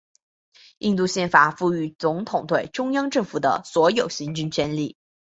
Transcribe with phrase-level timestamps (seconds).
[0.79, 4.97] 印度宪法赋予总统对中央政府的所有行政权力。